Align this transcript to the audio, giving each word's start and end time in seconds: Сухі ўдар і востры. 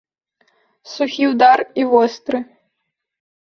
Сухі 0.93 1.29
ўдар 1.33 1.63
і 1.83 1.87
востры. 1.93 2.37